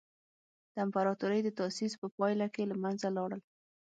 [0.73, 3.41] د امپراتورۍ د تاسیس په پایله کې له منځه لاړل.